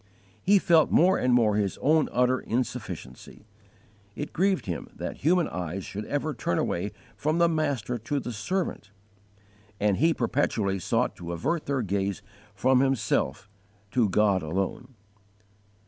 He 0.41 0.57
felt 0.57 0.89
more 0.89 1.19
and 1.19 1.31
more 1.31 1.57
his 1.57 1.77
own 1.79 2.09
utter 2.11 2.39
insufficiency. 2.39 3.45
It 4.15 4.33
grieved 4.33 4.65
him 4.65 4.89
that 4.95 5.17
human 5.17 5.47
eyes 5.47 5.85
should 5.85 6.05
ever 6.05 6.33
turn 6.33 6.57
away 6.57 6.91
from 7.15 7.37
the 7.37 7.47
Master 7.47 7.99
to 7.99 8.19
the 8.19 8.31
servant, 8.33 8.89
and 9.79 9.97
he 9.97 10.11
perpetually 10.15 10.79
sought 10.79 11.15
to 11.17 11.33
avert 11.33 11.67
their 11.67 11.83
gaze 11.83 12.23
from 12.55 12.79
himself 12.79 13.47
to 13.91 14.09
God 14.09 14.41
alone. 14.41 14.95